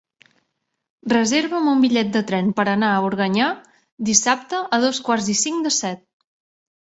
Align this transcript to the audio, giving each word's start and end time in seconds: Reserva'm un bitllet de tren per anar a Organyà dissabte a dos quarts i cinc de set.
Reserva'm 1.11 1.67
un 1.73 1.83
bitllet 1.83 2.09
de 2.15 2.23
tren 2.31 2.47
per 2.59 2.65
anar 2.71 2.89
a 2.93 3.03
Organyà 3.09 3.51
dissabte 4.09 4.61
a 4.77 4.79
dos 4.87 5.03
quarts 5.11 5.29
i 5.35 5.39
cinc 5.45 5.61
de 5.69 5.73
set. 5.77 6.01